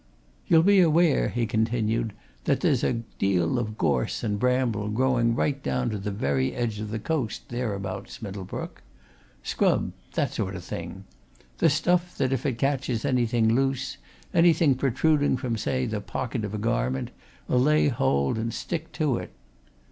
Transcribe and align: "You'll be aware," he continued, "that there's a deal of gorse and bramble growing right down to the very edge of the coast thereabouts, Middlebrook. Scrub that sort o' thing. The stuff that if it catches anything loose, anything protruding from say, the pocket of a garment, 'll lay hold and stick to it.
"You'll 0.47 0.63
be 0.63 0.79
aware," 0.81 1.29
he 1.29 1.45
continued, 1.45 2.13
"that 2.45 2.61
there's 2.61 2.83
a 2.83 2.93
deal 3.21 3.59
of 3.59 3.77
gorse 3.77 4.23
and 4.23 4.39
bramble 4.39 4.87
growing 4.89 5.35
right 5.35 5.61
down 5.61 5.91
to 5.91 5.99
the 5.99 6.09
very 6.09 6.55
edge 6.55 6.79
of 6.79 6.89
the 6.89 6.97
coast 6.97 7.49
thereabouts, 7.49 8.19
Middlebrook. 8.19 8.81
Scrub 9.43 9.91
that 10.15 10.33
sort 10.33 10.55
o' 10.55 10.59
thing. 10.59 11.03
The 11.59 11.69
stuff 11.69 12.17
that 12.17 12.33
if 12.33 12.47
it 12.47 12.57
catches 12.57 13.05
anything 13.05 13.53
loose, 13.53 13.97
anything 14.33 14.73
protruding 14.73 15.37
from 15.37 15.55
say, 15.55 15.85
the 15.85 16.01
pocket 16.01 16.43
of 16.43 16.55
a 16.55 16.57
garment, 16.57 17.11
'll 17.47 17.59
lay 17.59 17.87
hold 17.89 18.39
and 18.39 18.51
stick 18.51 18.91
to 18.93 19.17
it. 19.19 19.31